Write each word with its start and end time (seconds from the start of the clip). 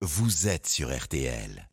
vous 0.00 0.46
êtes 0.46 0.68
sur 0.68 0.96
RTL. 0.96 1.68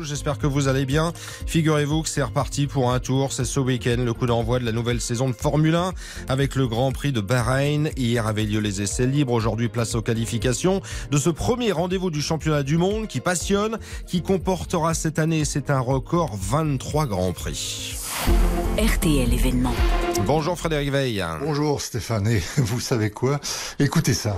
J'espère 0.00 0.38
que 0.38 0.46
vous 0.46 0.66
allez 0.66 0.86
bien. 0.86 1.12
Figurez-vous 1.46 2.02
que 2.02 2.08
c'est 2.08 2.22
reparti 2.22 2.66
pour 2.66 2.90
un 2.90 3.00
tour. 3.00 3.32
C'est 3.32 3.44
ce 3.44 3.60
week-end 3.60 3.98
le 3.98 4.14
coup 4.14 4.26
d'envoi 4.26 4.58
de 4.58 4.64
la 4.64 4.72
nouvelle 4.72 5.00
saison 5.00 5.28
de 5.28 5.34
Formule 5.34 5.74
1 5.74 5.92
avec 6.28 6.54
le 6.54 6.66
Grand 6.66 6.90
Prix 6.90 7.12
de 7.12 7.20
Bahreïn. 7.20 7.90
Hier 7.96 8.26
avaient 8.26 8.44
lieu 8.44 8.60
les 8.60 8.80
essais 8.80 9.06
libres. 9.06 9.34
Aujourd'hui, 9.34 9.68
place 9.68 9.94
aux 9.94 10.02
qualifications 10.02 10.80
de 11.10 11.18
ce 11.18 11.28
premier 11.28 11.70
rendez-vous 11.70 12.10
du 12.10 12.22
championnat 12.22 12.62
du 12.62 12.78
monde 12.78 13.06
qui 13.08 13.20
passionne, 13.20 13.78
qui 14.06 14.22
comportera 14.22 14.94
cette 14.94 15.18
année, 15.18 15.44
c'est 15.44 15.70
un 15.70 15.80
record, 15.80 16.34
23 16.34 17.06
Grands 17.06 17.32
Prix. 17.32 17.96
RTL 18.78 19.32
événement. 19.32 19.74
Bonjour 20.26 20.58
Frédéric 20.58 20.90
Veil. 20.90 21.24
Bonjour 21.40 21.80
Stéphane. 21.80 22.26
Et 22.26 22.42
vous 22.56 22.80
savez 22.80 23.10
quoi? 23.10 23.38
Écoutez 23.78 24.14
ça. 24.14 24.36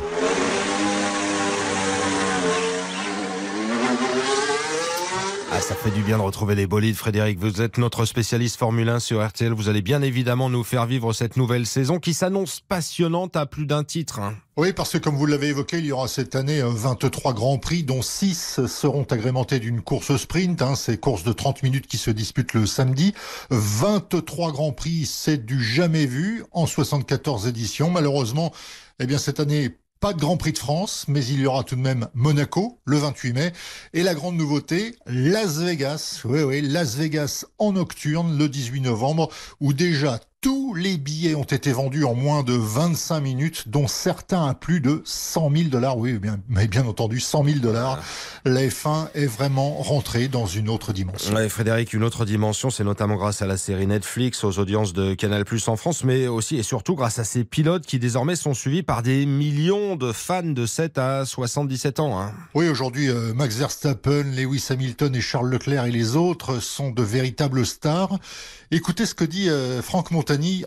Ah, 5.56 5.60
ça 5.62 5.74
fait 5.74 5.90
du 5.90 6.02
bien 6.02 6.18
de 6.18 6.22
retrouver 6.22 6.54
les 6.54 6.66
bolides. 6.66 6.96
Frédéric, 6.96 7.38
vous 7.38 7.62
êtes 7.62 7.78
notre 7.78 8.04
spécialiste 8.04 8.58
Formule 8.58 8.90
1 8.90 9.00
sur 9.00 9.26
RTL. 9.26 9.54
Vous 9.54 9.70
allez 9.70 9.80
bien 9.80 10.02
évidemment 10.02 10.50
nous 10.50 10.62
faire 10.62 10.84
vivre 10.84 11.14
cette 11.14 11.38
nouvelle 11.38 11.64
saison 11.64 11.98
qui 11.98 12.12
s'annonce 12.12 12.60
passionnante 12.60 13.36
à 13.36 13.46
plus 13.46 13.64
d'un 13.64 13.82
titre. 13.82 14.20
hein. 14.20 14.34
Oui, 14.58 14.74
parce 14.74 14.92
que 14.92 14.98
comme 14.98 15.16
vous 15.16 15.24
l'avez 15.24 15.46
évoqué, 15.48 15.78
il 15.78 15.86
y 15.86 15.92
aura 15.92 16.08
cette 16.08 16.34
année 16.34 16.60
euh, 16.60 16.68
23 16.68 17.32
grands 17.32 17.56
prix, 17.56 17.84
dont 17.84 18.02
6 18.02 18.66
seront 18.66 19.04
agrémentés 19.04 19.58
d'une 19.58 19.80
course 19.80 20.14
sprint. 20.18 20.60
Hein, 20.60 20.74
ces 20.74 20.98
courses 20.98 21.24
de 21.24 21.32
30 21.32 21.62
minutes 21.62 21.86
qui 21.86 21.96
se 21.96 22.10
disputent 22.10 22.52
le 22.52 22.66
samedi. 22.66 23.14
23 23.48 24.52
grands 24.52 24.72
prix, 24.72 25.06
c'est 25.06 25.46
du 25.46 25.64
jamais 25.64 26.04
vu 26.04 26.44
en 26.52 26.66
74 26.66 27.46
éditions. 27.46 27.88
Malheureusement, 27.88 28.52
eh 28.98 29.06
bien 29.06 29.16
cette 29.16 29.40
année, 29.40 29.78
pas 30.00 30.12
de 30.12 30.20
Grand 30.20 30.36
Prix 30.36 30.52
de 30.52 30.58
France, 30.58 31.06
mais 31.08 31.24
il 31.24 31.40
y 31.40 31.46
aura 31.46 31.64
tout 31.64 31.76
de 31.76 31.80
même 31.80 32.08
Monaco 32.14 32.80
le 32.84 32.98
28 32.98 33.32
mai. 33.32 33.52
Et 33.94 34.02
la 34.02 34.14
grande 34.14 34.36
nouveauté, 34.36 34.96
Las 35.06 35.58
Vegas. 35.58 36.20
Oui, 36.24 36.42
oui, 36.42 36.60
Las 36.60 36.96
Vegas 36.96 37.44
en 37.58 37.72
nocturne 37.72 38.36
le 38.36 38.48
18 38.48 38.80
novembre, 38.82 39.30
où 39.60 39.72
déjà 39.72 40.20
tous 40.46 40.74
les 40.74 40.96
billets 40.96 41.34
ont 41.34 41.42
été 41.42 41.72
vendus 41.72 42.04
en 42.04 42.14
moins 42.14 42.44
de 42.44 42.52
25 42.52 43.18
minutes, 43.18 43.64
dont 43.66 43.88
certains 43.88 44.46
à 44.46 44.54
plus 44.54 44.80
de 44.80 45.02
100 45.04 45.50
000 45.50 45.68
dollars. 45.70 45.98
Oui, 45.98 46.12
bien, 46.20 46.38
mais 46.48 46.68
bien 46.68 46.86
entendu, 46.86 47.18
100 47.18 47.44
000 47.46 47.58
dollars. 47.58 48.00
La 48.44 48.60
F1 48.60 49.08
est 49.14 49.26
vraiment 49.26 49.74
rentrée 49.82 50.28
dans 50.28 50.46
une 50.46 50.68
autre 50.68 50.92
dimension. 50.92 51.34
Ouais, 51.34 51.48
Frédéric, 51.48 51.92
une 51.94 52.04
autre 52.04 52.24
dimension, 52.24 52.70
c'est 52.70 52.84
notamment 52.84 53.16
grâce 53.16 53.42
à 53.42 53.46
la 53.46 53.56
série 53.56 53.88
Netflix, 53.88 54.44
aux 54.44 54.60
audiences 54.60 54.92
de 54.92 55.14
Canal 55.14 55.44
Plus 55.44 55.66
en 55.66 55.74
France, 55.74 56.04
mais 56.04 56.28
aussi 56.28 56.56
et 56.56 56.62
surtout 56.62 56.94
grâce 56.94 57.18
à 57.18 57.24
ces 57.24 57.42
pilotes 57.42 57.84
qui 57.84 57.98
désormais 57.98 58.36
sont 58.36 58.54
suivis 58.54 58.84
par 58.84 59.02
des 59.02 59.26
millions 59.26 59.96
de 59.96 60.12
fans 60.12 60.44
de 60.44 60.64
7 60.64 60.96
à 60.96 61.24
77 61.24 61.98
ans. 61.98 62.20
hein. 62.20 62.32
Oui, 62.54 62.68
aujourd'hui, 62.68 63.08
euh, 63.08 63.34
Max 63.34 63.56
Verstappen, 63.56 64.22
Lewis 64.22 64.64
Hamilton 64.70 65.12
et 65.16 65.20
Charles 65.20 65.50
Leclerc 65.50 65.86
et 65.86 65.90
les 65.90 66.14
autres 66.14 66.62
sont 66.62 66.92
de 66.92 67.02
véritables 67.02 67.66
stars. 67.66 68.20
Écoutez 68.70 69.06
ce 69.06 69.14
que 69.14 69.24
dit 69.24 69.48
euh, 69.48 69.82
Franck 69.82 70.12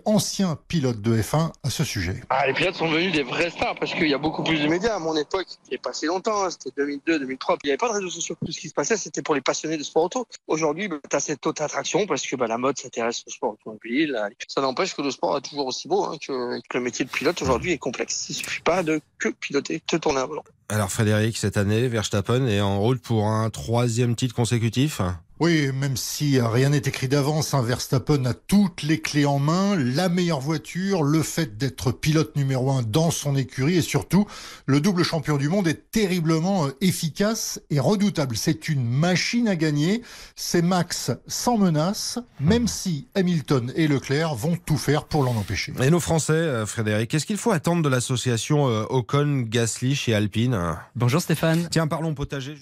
Ancien 0.05 0.57
pilote 0.67 1.01
de 1.01 1.21
F1, 1.21 1.51
à 1.63 1.69
ce 1.69 1.83
sujet. 1.83 2.21
Ah, 2.29 2.47
les 2.47 2.53
pilotes 2.53 2.75
sont 2.75 2.89
devenus 2.89 3.11
des 3.11 3.23
vrais 3.23 3.49
stars 3.49 3.75
parce 3.79 3.93
qu'il 3.93 4.07
y 4.07 4.13
a 4.13 4.17
beaucoup 4.17 4.43
plus 4.43 4.59
de 4.59 4.67
médias. 4.67 4.95
À 4.95 4.99
mon 4.99 5.15
époque, 5.15 5.47
il 5.65 5.71
n'y 5.71 5.75
a 5.77 5.79
pas 5.81 5.93
si 5.93 6.05
longtemps, 6.05 6.45
hein, 6.45 6.49
c'était 6.49 6.71
2002, 6.77 7.19
2003. 7.19 7.57
Il 7.63 7.67
n'y 7.67 7.71
avait 7.71 7.77
pas 7.77 7.89
de 7.89 7.93
réseaux 7.93 8.09
sociaux. 8.09 8.35
Tout 8.45 8.51
ce 8.51 8.59
qui 8.59 8.69
se 8.69 8.73
passait, 8.73 8.97
c'était 8.97 9.21
pour 9.21 9.35
les 9.35 9.41
passionnés 9.41 9.77
de 9.77 9.83
sport 9.83 10.03
auto. 10.03 10.25
Aujourd'hui, 10.47 10.87
bah, 10.87 10.97
tu 11.09 11.15
as 11.15 11.19
cette 11.19 11.45
haute 11.45 11.61
attraction 11.61 12.05
parce 12.07 12.25
que 12.25 12.35
bah, 12.35 12.47
la 12.47 12.57
mode 12.57 12.77
s'intéresse 12.77 13.23
au 13.27 13.31
sport 13.31 13.53
automobile. 13.53 14.17
Ça 14.47 14.61
n'empêche 14.61 14.95
que 14.95 15.01
le 15.01 15.11
sport 15.11 15.37
est 15.37 15.41
toujours 15.41 15.67
aussi 15.67 15.87
beau, 15.87 16.03
hein, 16.03 16.17
que, 16.19 16.59
que 16.59 16.77
le 16.77 16.81
métier 16.83 17.05
de 17.05 17.09
pilote 17.09 17.41
aujourd'hui 17.41 17.71
est 17.71 17.77
complexe. 17.77 18.29
Il 18.29 18.35
suffit 18.35 18.61
pas 18.61 18.83
de 18.83 19.01
que 19.17 19.29
piloter, 19.29 19.81
te 19.85 19.95
tourner 19.97 20.19
un 20.19 20.25
volant. 20.25 20.43
Alors 20.69 20.91
Frédéric, 20.91 21.37
cette 21.37 21.57
année, 21.57 21.87
Verstappen 21.87 22.47
est 22.47 22.61
en 22.61 22.79
route 22.79 23.01
pour 23.01 23.27
un 23.27 23.49
troisième 23.49 24.15
titre 24.15 24.35
consécutif. 24.35 25.01
Oui, 25.39 25.71
même 25.71 25.95
si 25.95 26.41
rien 26.41 26.67
n'est 26.67 26.79
écrit 26.79 27.07
d'avance, 27.07 27.53
hein, 27.53 27.61
Verstappen 27.61 28.25
a 28.25 28.33
toutes 28.33 28.83
les 28.83 28.99
clés 28.99 29.25
en 29.25 29.39
main, 29.39 29.77
la 29.77 30.09
meilleure 30.09 30.41
voiture, 30.41 31.01
le 31.01 31.23
fait 31.23 31.57
d'être 31.57 31.93
pilote 31.93 32.35
numéro 32.35 32.71
un 32.71 32.81
dans 32.81 33.09
son 33.09 33.37
écurie 33.37 33.77
et 33.77 33.81
surtout, 33.81 34.25
le 34.65 34.81
double 34.81 35.03
champion 35.03 35.37
du 35.37 35.47
monde 35.47 35.69
est 35.69 35.91
terriblement 35.91 36.65
euh, 36.65 36.71
efficace 36.81 37.61
et 37.69 37.79
redoutable. 37.79 38.35
C'est 38.35 38.67
une 38.67 38.83
machine 38.83 39.47
à 39.47 39.55
gagner. 39.55 40.01
C'est 40.35 40.61
Max 40.61 41.11
sans 41.25 41.57
menace, 41.57 42.19
même 42.41 42.67
si 42.67 43.07
Hamilton 43.15 43.71
et 43.77 43.87
Leclerc 43.87 44.35
vont 44.35 44.57
tout 44.57 44.77
faire 44.77 45.05
pour 45.05 45.23
l'en 45.23 45.37
empêcher. 45.37 45.71
Et 45.81 45.89
nos 45.89 46.01
Français, 46.01 46.33
euh, 46.33 46.65
Frédéric, 46.65 47.09
qu'est-ce 47.09 47.25
qu'il 47.25 47.37
faut 47.37 47.51
attendre 47.51 47.81
de 47.81 47.87
l'association 47.87 48.67
euh, 48.67 48.83
Ocon-Gasly 48.89 49.95
chez 49.95 50.13
Alpine? 50.13 50.75
Bonjour 50.97 51.21
Stéphane. 51.21 51.69
Tiens, 51.71 51.87
parlons 51.87 52.13
potager. 52.13 52.57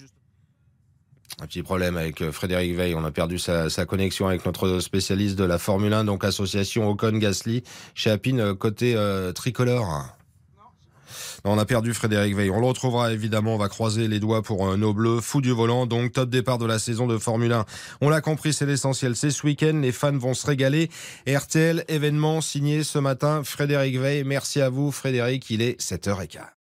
Un 1.40 1.46
petit 1.46 1.62
problème 1.62 1.96
avec 1.96 2.20
euh, 2.20 2.32
Frédéric 2.32 2.74
Veil. 2.74 2.94
On 2.96 3.04
a 3.04 3.12
perdu 3.12 3.38
sa, 3.38 3.68
connexion 3.86 4.26
avec 4.26 4.44
notre 4.44 4.80
spécialiste 4.80 5.38
de 5.38 5.44
la 5.44 5.58
Formule 5.58 5.92
1, 5.92 6.04
donc 6.04 6.24
association 6.24 6.90
Ocon-Gasly 6.90 7.62
chez 7.94 8.10
Alpine, 8.10 8.40
euh, 8.40 8.54
côté 8.54 8.94
euh, 8.96 9.32
tricolore. 9.32 10.16
Non, 11.44 11.52
on 11.52 11.58
a 11.58 11.64
perdu 11.64 11.94
Frédéric 11.94 12.34
Veil. 12.34 12.50
On 12.50 12.58
le 12.58 12.66
retrouvera 12.66 13.12
évidemment. 13.12 13.54
On 13.54 13.58
va 13.58 13.68
croiser 13.68 14.08
les 14.08 14.18
doigts 14.18 14.42
pour 14.42 14.76
nos 14.76 14.92
bleus 14.92 15.20
fou 15.20 15.40
du 15.40 15.52
volant. 15.52 15.86
Donc 15.86 16.12
top 16.12 16.28
départ 16.28 16.58
de 16.58 16.66
la 16.66 16.80
saison 16.80 17.06
de 17.06 17.16
Formule 17.16 17.52
1. 17.52 17.64
On 18.00 18.08
l'a 18.08 18.20
compris, 18.20 18.52
c'est 18.52 18.66
l'essentiel. 18.66 19.14
C'est 19.14 19.30
ce 19.30 19.46
week-end. 19.46 19.78
Les 19.80 19.92
fans 19.92 20.18
vont 20.18 20.34
se 20.34 20.44
régaler. 20.44 20.90
RTL 21.28 21.84
événement 21.86 22.40
signé 22.40 22.82
ce 22.82 22.98
matin. 22.98 23.42
Frédéric 23.44 23.98
Veil. 23.98 24.24
Merci 24.24 24.60
à 24.60 24.68
vous, 24.68 24.90
Frédéric. 24.90 25.48
Il 25.50 25.62
est 25.62 25.80
7h15. 25.80 26.57